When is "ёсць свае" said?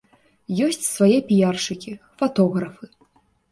0.67-1.19